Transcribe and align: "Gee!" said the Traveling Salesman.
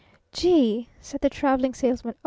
"Gee!" 0.31 0.89
said 0.99 1.21
the 1.21 1.29
Traveling 1.29 1.75
Salesman. 1.75 2.15